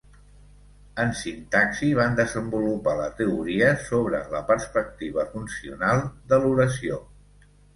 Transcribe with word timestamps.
En 1.03 1.11
sintaxi 1.19 1.89
van 1.99 2.17
desenvolupar 2.21 2.95
la 3.01 3.11
teoria 3.21 3.69
sobre 3.91 4.23
la 4.37 4.43
perspectiva 4.51 5.27
funcional 5.37 6.03
de 6.33 6.41
l'oració. 6.45 6.99